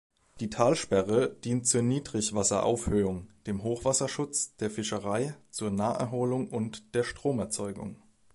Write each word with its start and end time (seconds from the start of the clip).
Die 0.39 0.49
Talsperre 0.49 1.31
dient 1.43 1.67
zur 1.67 1.83
Niedrigwasseraufhöhung, 1.83 3.29
dem 3.45 3.61
Hochwasserschutz, 3.61 4.55
der 4.55 4.71
Fischerei, 4.71 5.35
zur 5.51 5.69
Naherholung 5.69 6.47
und 6.49 6.95
der 6.95 7.03
Stromerzeugung. 7.03 8.01